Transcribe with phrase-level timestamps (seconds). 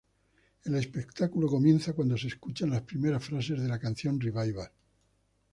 [0.63, 4.71] El espectáculo comienza cuando se escuchan las primeras frases de la canción Revival.